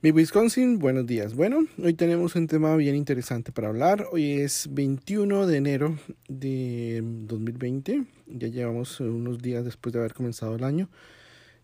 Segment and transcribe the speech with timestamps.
[0.00, 1.34] Mi Wisconsin, buenos días.
[1.34, 4.06] Bueno, hoy tenemos un tema bien interesante para hablar.
[4.12, 5.98] Hoy es 21 de enero
[6.28, 8.04] de 2020.
[8.28, 10.88] Ya llevamos unos días después de haber comenzado el año.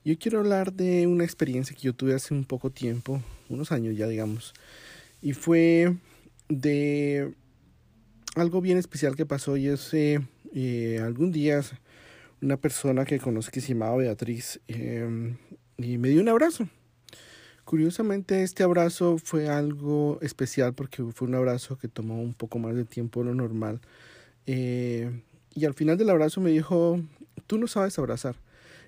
[0.05, 3.97] Yo quiero hablar de una experiencia que yo tuve hace un poco tiempo, unos años
[3.97, 4.53] ya digamos.
[5.23, 5.95] Y fue
[6.49, 7.33] de
[8.35, 11.61] algo bien especial que pasó y es eh, algún día
[12.43, 15.37] una persona que conocí que se llamaba Beatriz eh,
[15.79, 16.69] y me dio un abrazo
[17.65, 22.75] Curiosamente este abrazo fue algo especial porque fue un abrazo que tomó un poco más
[22.75, 23.81] de tiempo de lo normal.
[24.47, 25.23] Eh,
[25.55, 27.01] y al final del abrazo me dijo,
[27.47, 28.37] tú no sabes abrazar.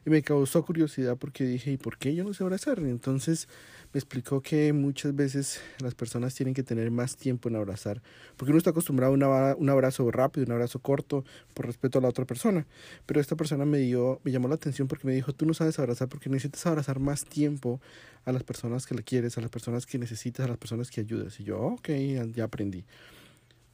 [0.04, 2.78] Y me causó curiosidad porque dije, ¿y por qué yo no sé abrazar?
[2.80, 3.48] Entonces
[3.96, 8.02] explicó que muchas veces las personas tienen que tener más tiempo en abrazar,
[8.36, 12.08] porque uno está acostumbrado a un abrazo rápido, un abrazo corto, por respeto a la
[12.08, 12.66] otra persona.
[13.06, 15.78] Pero esta persona me dio, me llamó la atención porque me dijo, tú no sabes
[15.78, 17.80] abrazar porque necesitas abrazar más tiempo
[18.24, 21.00] a las personas que le quieres, a las personas que necesitas, a las personas que
[21.00, 21.40] ayudas.
[21.40, 21.88] Y yo, ok,
[22.34, 22.84] ya aprendí.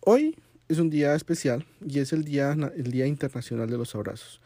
[0.00, 0.36] Hoy
[0.68, 4.40] es un día especial y es el día, el día internacional de los abrazos.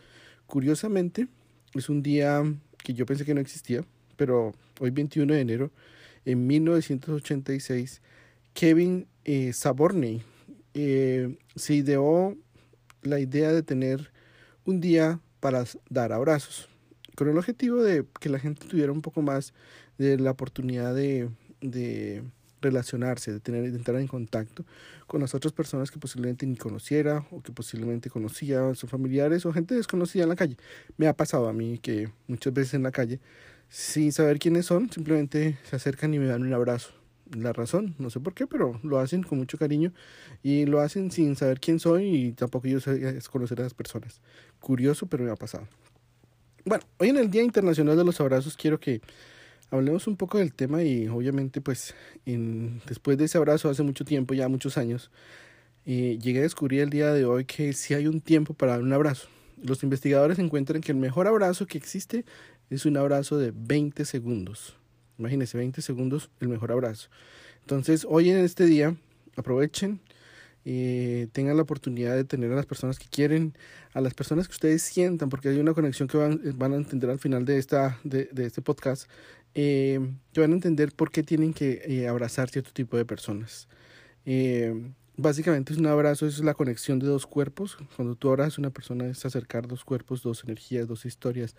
[0.47, 1.29] Curiosamente,
[1.75, 2.43] es un día
[2.79, 3.85] que yo pensé que no existía,
[4.17, 5.71] pero hoy 21 de enero,
[6.25, 8.03] en 1986,
[8.55, 10.23] Kevin eh, Saborney
[10.75, 12.37] eh, se ideó
[13.03, 14.11] la idea de tener
[14.65, 16.69] un día para dar abrazos,
[17.15, 19.55] con el objetivo de que la gente tuviera un poco más
[19.99, 21.31] de la oportunidad de,
[21.61, 22.23] de
[22.61, 24.65] relacionarse, de tener, de entrar en contacto
[25.07, 29.53] con las otras personas que posiblemente ni conociera o que posiblemente conocía sus familiares o
[29.53, 30.57] gente desconocida en la calle.
[30.97, 33.21] Me ha pasado a mí que muchas veces en la calle,
[33.69, 36.91] sin saber quiénes son, simplemente se acercan y me dan un abrazo.
[37.35, 39.93] La razón, no sé por qué, pero lo hacen con mucho cariño
[40.45, 44.21] y lo hacen sin saber quién soy y tampoco yo sé conocer a las personas.
[44.61, 45.67] Curioso, pero me ha pasado.
[46.65, 49.01] Bueno, hoy en el Día Internacional de los Abrazos quiero que
[49.71, 54.05] hablemos un poco del tema y obviamente pues en, después de ese abrazo hace mucho
[54.05, 55.11] tiempo, ya muchos años,
[55.85, 58.83] eh, llegué a descubrir el día de hoy que si hay un tiempo para dar
[58.83, 59.29] un abrazo.
[59.63, 62.25] Los investigadores encuentran que el mejor abrazo que existe
[62.71, 64.77] es un abrazo de 20 segundos.
[65.19, 67.09] Imagínense, 20 segundos, el mejor abrazo.
[67.61, 68.95] Entonces, hoy en este día,
[69.37, 70.01] aprovechen,
[70.65, 73.55] eh, tengan la oportunidad de tener a las personas que quieren,
[73.93, 77.09] a las personas que ustedes sientan, porque hay una conexión que van, van a entender
[77.09, 79.09] al final de, esta, de, este podcast,
[79.55, 80.01] eh,
[80.33, 83.69] que van a entender por qué tienen que eh, abrazar cierto tipo de personas.
[85.19, 87.79] Básicamente es un abrazo, es la conexión de dos cuerpos.
[87.97, 91.57] Cuando tú abrazas a una persona es acercar dos cuerpos, dos energías, dos historias,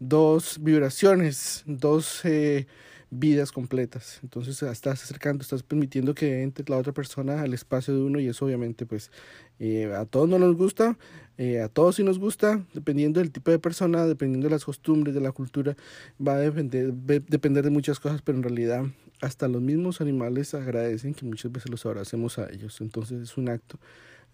[0.00, 2.66] dos vibraciones, dos eh,
[3.10, 4.20] vidas completas.
[4.22, 8.26] Entonces estás acercando, estás permitiendo que entre la otra persona al espacio de uno y
[8.26, 9.10] eso obviamente pues
[9.58, 10.98] eh, a todos no nos gusta,
[11.38, 15.14] eh, a todos sí nos gusta, dependiendo del tipo de persona, dependiendo de las costumbres,
[15.14, 15.76] de la cultura,
[16.24, 18.84] va a depender, depender de muchas cosas, pero en realidad
[19.20, 22.80] hasta los mismos animales agradecen que muchas veces los abracemos a ellos.
[22.80, 23.78] Entonces es un acto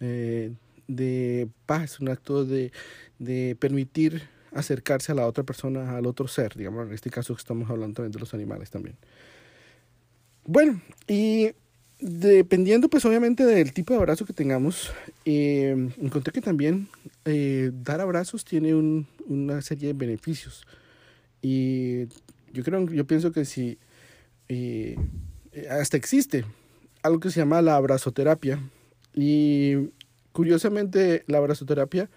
[0.01, 0.53] eh,
[0.89, 2.73] de paz, un acto de,
[3.19, 4.23] de permitir
[4.55, 8.13] acercarse a la otra persona, al otro ser, digamos, en este caso estamos hablando también
[8.13, 8.97] de los animales también.
[10.45, 11.53] Bueno, y
[12.01, 14.93] dependiendo pues obviamente del tipo de abrazo que tengamos,
[15.25, 16.89] eh, encontré que también
[17.25, 20.67] eh, dar abrazos tiene un, una serie de beneficios.
[21.41, 22.07] Y
[22.53, 23.79] yo creo, yo pienso que si
[24.49, 24.97] eh,
[25.71, 26.45] hasta existe
[27.03, 28.61] algo que se llama la abrazoterapia.
[29.15, 29.91] Y
[30.33, 32.09] curiosamente la abrazoterapia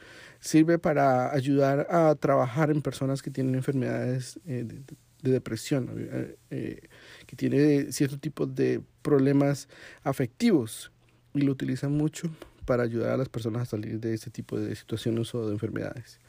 [0.46, 6.82] sirve para ayudar a trabajar en personas que tienen enfermedades eh, de, depresión, eh, eh,
[7.26, 9.68] que tienen cierto tipo de problemas
[10.04, 10.92] afectivos
[11.34, 12.30] y lo utilizan mucho
[12.66, 16.20] para ayudar a las personas a salir de ese tipo de situaciones o de enfermedades.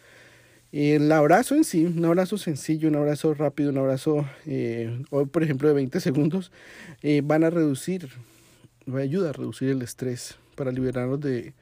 [0.72, 4.26] El abrazo en sí, un abrazo sencillo, un abrazo rápido, un abrazo,
[5.10, 6.50] hoy por ejemplo de 20 segundos,
[7.22, 8.08] van a reducir,
[8.88, 11.54] va a ayudar a reducir el estrés para liberarnos de,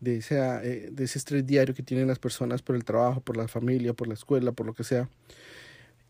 [0.00, 3.36] de, ese, eh, de ese estrés diario que tienen las personas por el trabajo, por
[3.36, 5.08] la familia, por la escuela, por lo que sea.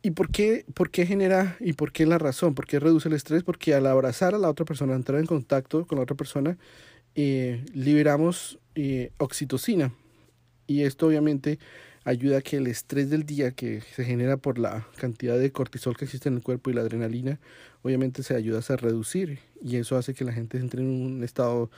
[0.01, 2.55] ¿Y por qué, por qué genera y por qué la razón?
[2.55, 3.43] ¿Por qué reduce el estrés?
[3.43, 6.57] Porque al abrazar a la otra persona, entrar en contacto con la otra persona,
[7.17, 9.93] eh, liberamos eh, oxitocina.
[10.69, 11.59] Y esto obviamente
[12.05, 15.97] ayuda a que el estrés del día que se genera por la cantidad de cortisol
[15.97, 17.41] que existe en el cuerpo y la adrenalina,
[17.83, 19.41] obviamente se ayuda a reducir.
[19.63, 21.71] Y eso hace que la gente entre en un estado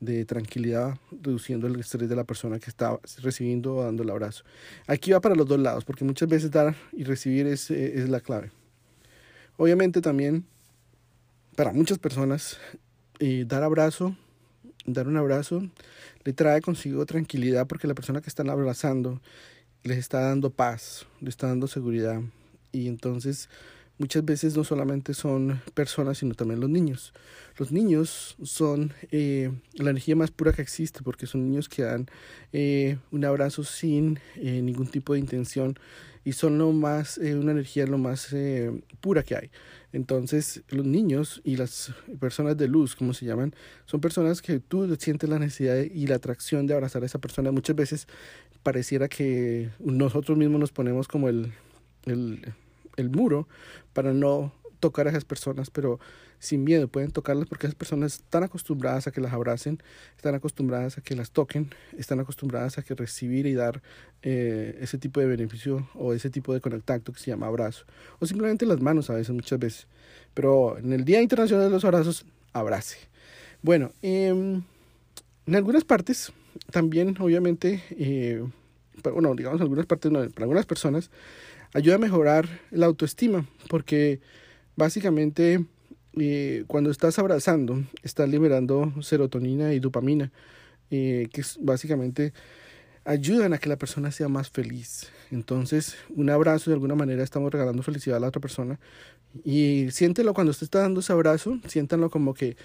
[0.00, 4.44] de tranquilidad, reduciendo el estrés de la persona que está recibiendo o dando el abrazo.
[4.86, 8.08] Aquí va para los dos lados, porque muchas veces dar y recibir es, eh, es
[8.08, 8.50] la clave.
[9.56, 10.44] Obviamente también
[11.56, 12.58] para muchas personas
[13.18, 14.14] eh, dar abrazo,
[14.84, 15.62] dar un abrazo,
[16.24, 19.22] le trae consigo tranquilidad porque la persona que están abrazando
[19.82, 22.20] les está dando paz, le está dando seguridad
[22.72, 23.48] y entonces
[23.98, 27.12] muchas veces no solamente son personas, sino también los niños.
[27.58, 32.06] Los niños son eh, la energía más pura que existe porque son niños que dan
[32.52, 35.78] eh, un abrazo sin eh, ningún tipo de intención
[36.24, 38.34] y son lo más, una energía lo más
[39.00, 39.50] pura que hay.
[39.92, 43.54] Entonces, los niños y las personas de luz, como se llaman,
[43.86, 47.52] son personas que tú sientes la necesidad y la atracción de abrazar a esa persona.
[47.52, 48.08] Muchas veces
[48.64, 51.52] pareciera que nosotros mismos nos ponemos como el,
[52.04, 52.44] el,
[52.96, 53.48] el muro
[53.92, 55.98] para no tocar a esas personas, pero
[56.38, 59.82] sin miedo pueden tocarlas porque esas personas están acostumbradas a que las abracen,
[60.16, 63.82] están acostumbradas a que las toquen, están acostumbradas a que recibir y dar
[64.22, 67.84] eh, ese tipo de beneficio o ese tipo de contacto que se llama abrazo,
[68.18, 69.86] o simplemente las manos a veces, muchas veces.
[70.34, 72.98] Pero en el Día Internacional de los Abrazos, abrace.
[73.62, 74.62] Bueno, em,
[75.46, 76.32] en algunas partes
[76.70, 78.44] también, obviamente, eh,
[79.02, 81.10] bueno, digamos, en algunas partes, no, para algunas personas,
[81.72, 84.20] ayuda a mejorar la autoestima, porque
[84.76, 85.64] básicamente
[86.18, 90.32] eh, cuando estás abrazando, estás liberando serotonina y dopamina,
[90.90, 92.32] eh, que básicamente
[93.04, 95.10] ayudan a que la persona sea más feliz.
[95.30, 98.78] Entonces, un abrazo de alguna manera estamos regalando felicidad a la otra persona.
[99.44, 102.56] Y siéntelo cuando usted está dando ese abrazo, siéntanlo como que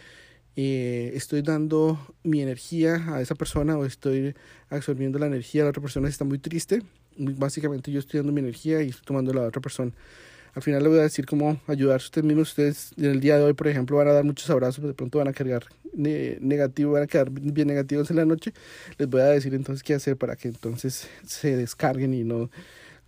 [0.55, 4.35] eh, estoy dando mi energía a esa persona o estoy
[4.69, 6.81] absorbiendo la energía de la otra persona si está muy triste.
[7.17, 9.91] Básicamente yo estoy dando mi energía y estoy tomando la otra persona.
[10.53, 12.49] Al final le voy a decir cómo ayudarse ustedes mismos.
[12.49, 15.17] Ustedes en el día de hoy, por ejemplo, van a dar muchos abrazos, de pronto
[15.17, 15.63] van a cargar
[15.93, 18.53] negativo, van a quedar bien negativos en la noche.
[18.97, 22.49] Les voy a decir entonces qué hacer para que entonces se descarguen y no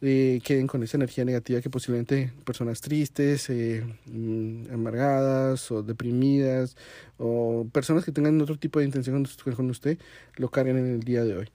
[0.06, 6.76] eh, queden con esa energía negativa que posiblemente personas tristes, eh, mm, amargadas o deprimidas
[7.18, 9.26] o personas que tengan otro tipo de intención
[9.56, 9.98] con usted
[10.36, 11.50] lo carguen en el día de hoy.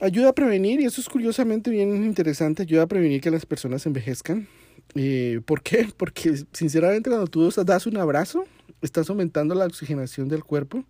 [0.00, 3.84] Ayuda a prevenir, y eso es curiosamente bien interesante, ayuda a prevenir que las personas
[3.84, 4.46] envejezcan.
[4.94, 5.88] Eh, ¿Por qué?
[5.96, 8.44] Porque sinceramente cuando tú das un abrazo,
[8.80, 10.84] estás aumentando la oxigenación del cuerpo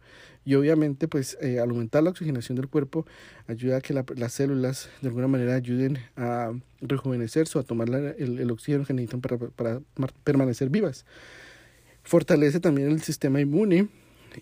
[0.44, 3.06] y obviamente pues eh, al aumentar la oxigenación del cuerpo
[3.46, 6.52] ayuda a que las células de alguna manera ayuden a
[6.82, 9.80] rejuvenecerse o a tomar el, oxígeno que necesitan para, para,
[10.22, 11.06] permanecer vivas.
[12.02, 13.88] Fortalece también el sistema inmune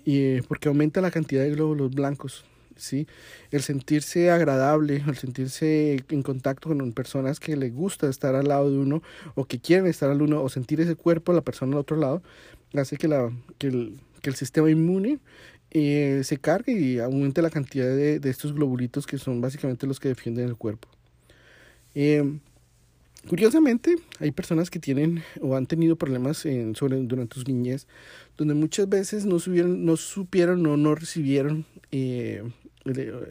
[0.04, 2.44] y, porque aumenta la cantidad de glóbulos blancos
[2.76, 3.06] ¿sí?
[3.50, 8.70] El sentirse agradable, el sentirse en contacto con personas que le gusta estar al lado
[8.70, 9.02] de uno
[9.34, 11.96] o que quieren estar al uno o sentir ese cuerpo de la persona al otro
[11.96, 12.22] lado,
[12.74, 15.18] hace que, la, que, el, que el sistema inmune
[15.70, 20.00] eh, se cargue y aumente la cantidad de, de, estos globulitos que son básicamente los
[20.00, 20.88] que defienden el cuerpo.
[21.94, 22.38] Eh,
[23.28, 27.86] curiosamente, hay personas que tienen o han tenido problemas en, sobre, durante sus niñez,
[28.36, 32.42] donde muchas veces no, subieron, no supieron o no recibieron eh,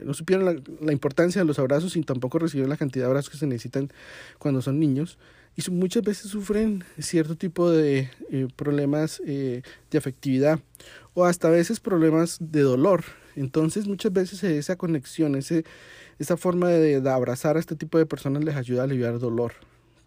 [0.04, 3.38] no supieron la, importancia de los abrazos y tampoco recibieron la cantidad de abrazos que
[3.38, 3.90] se necesitan
[4.38, 5.18] cuando son niños.
[5.56, 10.60] Y muchas veces sufren cierto tipo de eh, problemas eh, de afectividad
[11.14, 13.06] o hasta a veces problemas de dolor.
[13.38, 18.44] Entonces muchas veces esa conexión, esa forma de, de abrazar a este tipo de personas
[18.44, 19.54] les ayuda a aliviar dolor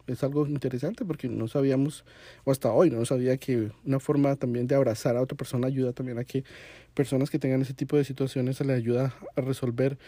[0.08, 2.04] es algo interesante porque no sabíamos,
[2.44, 5.92] o hasta hoy no sabía que una forma también de abrazar a otra persona ayuda
[5.92, 6.44] también a que
[6.94, 9.98] personas que tengan ese tipo de situaciones se les ayuda a resolver,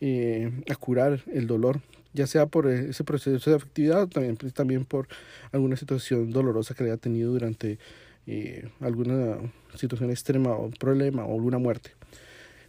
[0.00, 1.80] eh, a curar el dolor,
[2.14, 5.08] ya sea por ese proceso de afectividad o también, pues, también por
[5.52, 7.78] alguna situación dolorosa que haya tenido durante
[8.26, 9.38] eh, alguna
[9.74, 11.90] situación extrema o problema o alguna muerte.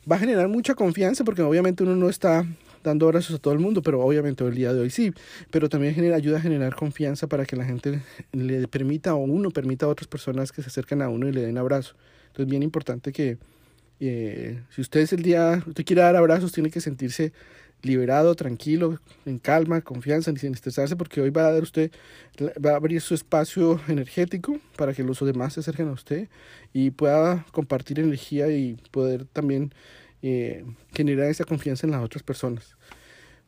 [0.10, 2.46] Va a generar mucha confianza porque obviamente uno no está
[2.84, 5.14] dando abrazos a todo el mundo, pero obviamente el día de hoy sí,
[5.52, 9.86] pero también ayuda a generar confianza para que la gente le permita o uno permita
[9.86, 11.96] a otras personas que se acerquen a uno y le den abrazo.
[12.28, 13.38] Entonces, bien importante que
[14.00, 17.34] eh, si usted es el día, usted quiere dar abrazos, tiene que sentirse
[17.82, 21.92] liberado, tranquilo, en calma, confianza, sin estresarse, porque hoy va a dar usted,
[22.64, 26.28] va a abrir su espacio energético para que los demás se acerquen a usted
[26.74, 29.74] y pueda compartir energía y poder también
[30.22, 32.76] eh, generar esa confianza en las otras personas.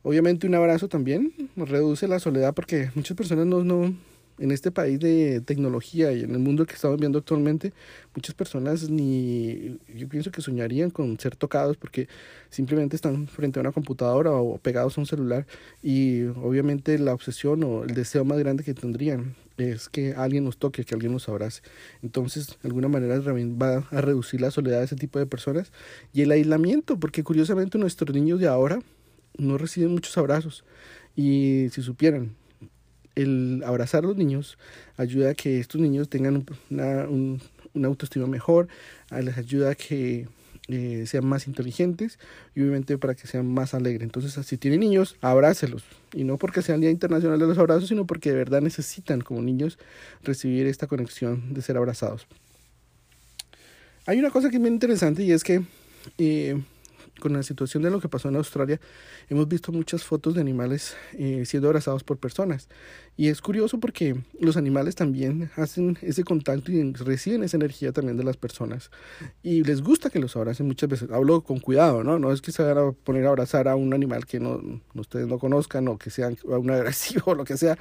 [0.04, 3.94] Obviamente un abrazo también reduce la soledad porque muchas personas no,
[4.42, 7.74] en este país de tecnología y en el mundo que estamos viendo actualmente,
[8.16, 12.08] muchas personas ni, yo pienso que soñarían con ser tocados porque
[12.50, 15.46] simplemente están frente a una computadora o pegados a un celular
[15.84, 20.58] y obviamente la obsesión o el deseo más grande que tendrían es que alguien nos
[20.58, 21.62] toque, que alguien nos abrace.
[22.02, 25.72] Entonces, de alguna manera va a reducir la soledad de ese tipo de personas
[26.14, 28.80] y el aislamiento, porque curiosamente nuestros niños de ahora
[29.38, 30.66] no reciben muchos abrazos
[31.16, 32.41] y si supieran
[33.16, 34.58] el abrazar a los niños
[34.98, 37.42] ayuda a que estos niños tengan una, un,
[37.74, 38.68] una autoestima mejor,
[39.12, 40.28] les ayuda a que
[40.68, 42.20] eh, sean más inteligentes
[42.56, 44.04] y obviamente para que sean más alegres.
[44.04, 45.84] Entonces, si tienen niños, abrácelos.
[46.14, 49.22] Y no porque sea el Día Internacional de los Abrazos, sino porque de verdad necesitan
[49.22, 49.78] como niños
[50.24, 52.28] recibir esta conexión de ser abrazados.
[54.06, 55.64] Hay una cosa que es bien interesante y es que
[56.18, 56.62] eh,
[57.22, 58.82] con la situación de lo que pasó en Australia,
[59.30, 62.68] hemos visto muchas fotos de animales eh, siendo abrazados por personas.
[63.18, 68.18] Y es curioso porque los animales también hacen ese contacto y reciben esa energía también
[68.18, 68.90] de las personas.
[69.44, 71.12] Y les gusta que los abracen muchas veces.
[71.12, 72.20] Hablo con cuidado, ¿no?
[72.20, 75.28] No es que se vayan a poner a abrazar a un animal que no, ustedes
[75.28, 77.78] no conozcan o que sea un agresivo o lo que sea.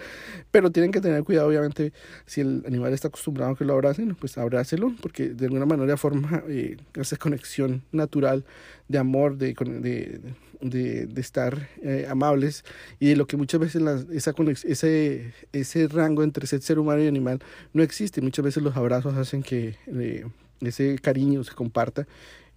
[0.51, 1.93] Pero tienen que tener cuidado, obviamente,
[2.27, 5.97] si el animal está acostumbrado a que lo abracen, pues abrácelo, porque de alguna manera
[5.97, 8.45] forma eh, esa conexión natural
[8.89, 10.21] de amor, de, de,
[10.61, 12.65] de, de estar eh, amables
[12.99, 13.83] y de lo que muchas veces
[14.13, 14.35] esa
[14.65, 17.41] ese, ese rango entre ser, humano y animal
[17.73, 18.21] no existe.
[18.21, 20.25] Muchas veces los abrazos hacen que eh,
[20.61, 22.07] ese cariño se comparta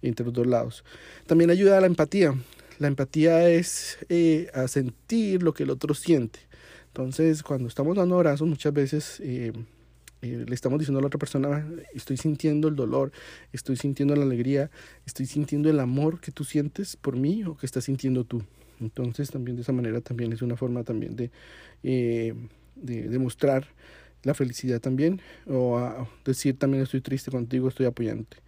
[0.02, 0.84] entre los dos lados.
[1.26, 2.34] También ayuda a la empatía.
[2.78, 6.40] La empatía es eh, a sentir lo que el otro siente.
[6.88, 9.20] Entonces, cuando estamos dando abrazos, muchas veces
[10.30, 13.12] le estamos diciendo a la otra persona, estoy sintiendo el dolor,
[13.52, 14.70] estoy sintiendo la alegría,
[15.06, 18.42] estoy sintiendo el amor que tú sientes por mí o que estás sintiendo tú.
[18.80, 21.30] Entonces también de esa manera también es una forma también de,
[21.82, 22.34] eh,
[22.76, 23.66] de demostrar
[24.22, 28.38] la felicidad también o a decir también estoy triste contigo, estoy apoyándote.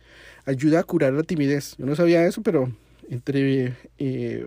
[0.45, 1.76] Ayuda a curar la timidez.
[1.78, 2.73] Yo no sabía eso, pero
[3.09, 4.47] entre eh,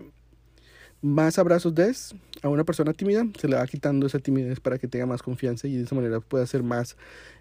[1.02, 4.88] más abrazos des a una persona tímida, se le va quitando esa timidez para que
[4.88, 6.96] tenga más confianza y de esa manera pueda ser más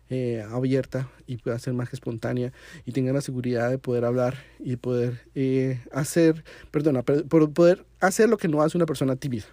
[0.09, 2.51] eh, abierta y pueda ser más espontánea
[2.85, 8.29] y tenga la seguridad de poder hablar y poder eh, hacer, perdona, por poder hacer
[8.29, 9.45] lo que no hace una persona tímida.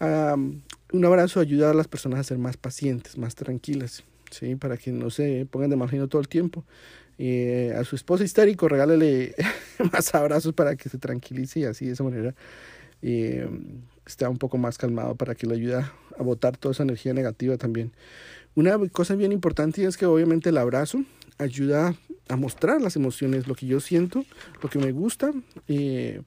[0.00, 4.56] un abrazo ayuda a las personas a ser más pacientes, más tranquilas, ¿sí?
[4.56, 6.64] para que no se pongan de margen todo el tiempo.
[7.16, 9.36] Eh, a su esposa histérico, regálale
[9.92, 12.34] más abrazos para que se tranquilice y así de esa manera
[13.04, 13.46] eh,
[14.06, 17.56] está un poco más calmado para que le ayude a botar toda esa energía negativa
[17.58, 17.92] también.
[18.54, 21.04] Una cosa bien importante es que obviamente el abrazo
[21.38, 21.94] ayuda
[22.28, 24.24] a mostrar las emociones, lo que yo siento,
[24.62, 25.32] lo que me gusta,
[25.68, 26.22] eh,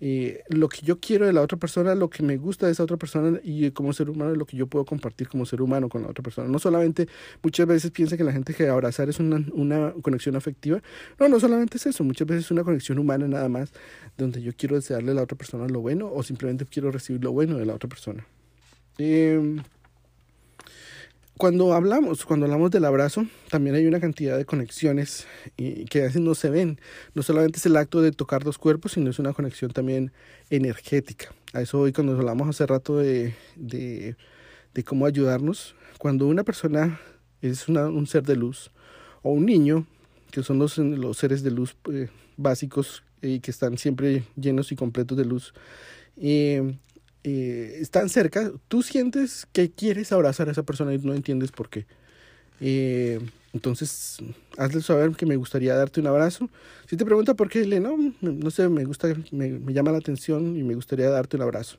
[0.00, 2.82] eh, lo que yo quiero de la otra persona, lo que me gusta de esa
[2.82, 6.02] otra persona y como ser humano, lo que yo puedo compartir como ser humano con
[6.02, 6.48] la otra persona.
[6.48, 7.08] No solamente
[7.42, 10.82] muchas veces piensa que la gente que abrazar es una, una conexión afectiva.
[11.18, 13.72] No, no solamente es eso, muchas veces es una conexión humana nada más,
[14.18, 17.32] donde yo quiero desearle a la otra persona lo bueno o simplemente quiero recibir lo
[17.32, 18.26] bueno de la otra persona.
[18.98, 19.58] Eh,
[21.36, 25.26] cuando hablamos, cuando hablamos del abrazo, también hay una cantidad de conexiones
[25.56, 26.80] que a veces no se ven.
[27.14, 30.12] No solamente es el acto de tocar dos cuerpos, sino es una conexión también
[30.50, 31.34] energética.
[31.52, 34.16] A eso hoy cuando hablamos hace rato de, de,
[34.74, 35.74] de cómo ayudarnos.
[35.98, 37.00] Cuando una persona
[37.42, 38.70] es una, un ser de luz
[39.22, 39.86] o un niño,
[40.30, 44.76] que son los, los seres de luz eh, básicos y que están siempre llenos y
[44.76, 45.52] completos de luz,
[46.16, 46.76] eh,
[47.24, 51.70] eh, están cerca, tú sientes que quieres abrazar a esa persona y no entiendes por
[51.70, 51.86] qué.
[52.60, 53.18] Eh,
[53.52, 54.18] entonces,
[54.58, 56.50] hazle saber que me gustaría darte un abrazo.
[56.88, 59.98] Si te pregunta por qué, le no, no sé, me gusta, me, me, llama la
[59.98, 61.78] atención y me gustaría darte un abrazo.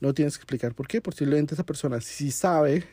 [0.00, 2.84] No tienes que explicar por qué, posiblemente esa persona si sabe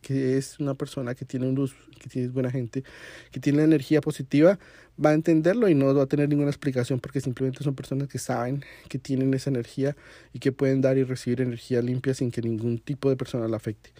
[0.00, 2.84] que es una persona que tiene luz, que tiene buena gente,
[3.30, 4.58] que tiene energía positiva,
[5.02, 8.18] va a entenderlo y no va a tener ninguna explicación porque simplemente son personas que
[8.18, 9.96] saben que tienen esa energía
[10.32, 13.56] y que pueden dar y recibir energía limpia sin que ningún tipo de persona la
[13.56, 13.90] afecte.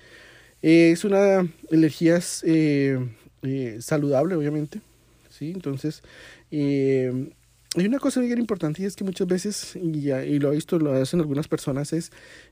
[0.62, 2.99] Eh, es una energía eh,
[3.42, 4.80] eh, saludable, obviamente,
[5.30, 5.52] ¿sí?
[5.54, 6.02] Entonces,
[6.50, 10.78] hay una cosa bien importante y es que muchas veces, y, y lo he visto,
[10.78, 12.11] lo hacen algunas personas, es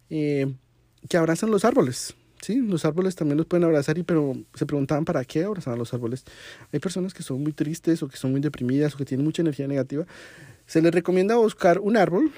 [0.08, 2.14] que abrazan los árboles.
[2.40, 5.92] Sí, los árboles también los pueden abrazar, y, pero se preguntaban para qué abrazaban los
[5.92, 6.24] árboles.
[6.72, 9.42] Hay personas que son muy tristes o que son muy deprimidas o que tienen mucha
[9.42, 10.06] energía negativa.
[10.66, 12.30] Se les recomienda buscar un árbol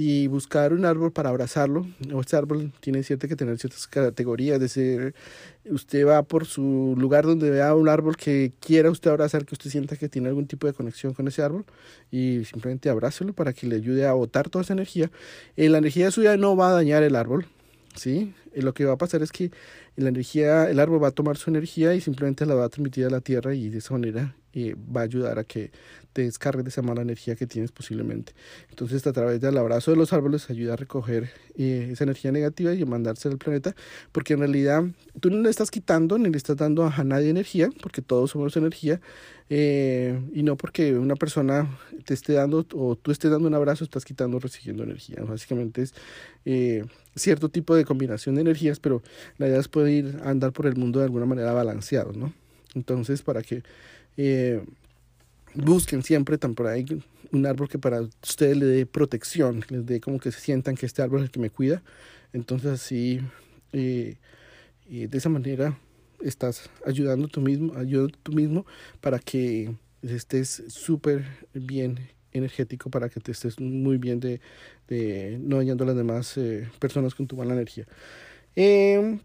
[0.00, 1.84] y buscar un árbol para abrazarlo.
[2.20, 4.60] Este árbol tiene cierta que tener ciertas categorías.
[4.60, 5.12] De ser,
[5.64, 9.70] usted va por su lugar donde vea un árbol que quiera usted abrazar, que usted
[9.70, 11.64] sienta que tiene algún tipo de conexión con ese árbol
[12.12, 15.10] y simplemente abrácelo para que le ayude a botar toda esa energía.
[15.56, 17.46] Eh, la energía suya no va a dañar el árbol,
[17.96, 18.32] ¿sí?
[18.62, 19.50] Lo que va a pasar es que
[19.96, 23.06] la energía, el árbol va a tomar su energía y simplemente la va a transmitir
[23.06, 25.70] a la tierra y de esa manera eh, va a ayudar a que
[26.12, 28.32] te descargues de esa mala energía que tienes posiblemente.
[28.70, 32.72] Entonces a través del abrazo de los árboles ayuda a recoger eh, esa energía negativa
[32.74, 33.74] y a mandársela al planeta
[34.10, 34.84] porque en realidad
[35.20, 38.56] tú no le estás quitando ni le estás dando a nadie energía porque todos somos
[38.56, 39.00] energía
[39.50, 43.84] eh, y no porque una persona te esté dando o tú estés dando un abrazo
[43.84, 45.22] estás quitando o recibiendo energía.
[45.22, 45.94] Básicamente es
[47.18, 49.02] cierto tipo de combinación de energías pero
[49.38, 52.32] la idea es poder ir a andar por el mundo de alguna manera balanceado, ¿no?
[52.74, 53.62] Entonces para que
[54.16, 54.62] eh,
[55.54, 56.84] busquen siempre, tan por ahí,
[57.32, 60.86] un árbol que para ustedes le dé protección, les dé como que se sientan que
[60.86, 61.82] este árbol es el que me cuida.
[62.32, 63.20] Entonces así,
[63.72, 64.16] eh,
[64.88, 65.78] de esa manera
[66.20, 68.66] estás ayudando tú mismo, ayudando tú mismo
[69.00, 71.98] para que estés súper bien
[72.38, 74.40] energético para que te estés muy bien de,
[75.40, 77.86] no dañando a las demás eh, personas con tu mala energía.
[78.56, 79.18] Eh,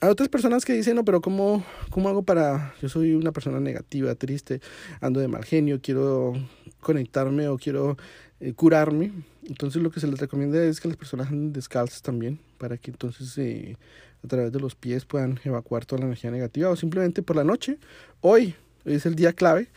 [0.00, 2.72] hay otras personas que dicen, no, pero ¿cómo, ¿cómo hago para...?
[2.80, 4.60] Yo soy una persona negativa, triste,
[5.00, 6.34] ando de mal genio, quiero
[6.80, 7.96] conectarme o quiero
[8.38, 9.12] eh, curarme.
[9.48, 12.92] Entonces lo que se les recomienda es que las personas anden descalzas también, para que
[12.92, 13.76] entonces eh,
[14.22, 17.44] a través de los pies puedan evacuar toda la energía negativa o simplemente por la
[17.44, 17.78] noche.
[18.20, 19.68] Hoy es el día clave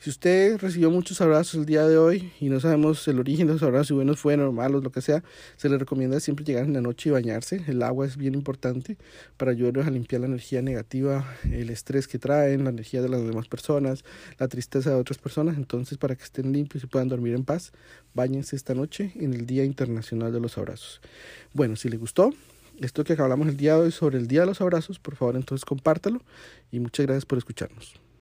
[0.00, 3.54] si usted recibió muchos abrazos el día de hoy y no sabemos el origen de
[3.54, 5.24] esos abrazos, si buenos fueron malos, lo que sea,
[5.56, 7.64] se le recomienda siempre llegar en la noche y bañarse.
[7.66, 8.96] El agua es bien importante
[9.36, 13.26] para ayudarnos a limpiar la energía negativa, el estrés que traen, la energía de las
[13.26, 14.04] demás personas,
[14.38, 15.56] la tristeza de otras personas.
[15.56, 17.72] Entonces, para que estén limpios y puedan dormir en paz,
[18.14, 21.00] bañense esta noche en el Día Internacional de los Abrazos.
[21.54, 22.32] Bueno, si le gustó,
[22.78, 25.34] esto que hablamos el día de hoy sobre el Día de los Abrazos, por favor
[25.34, 26.22] entonces compártalo
[26.70, 28.07] y muchas gracias por escucharnos.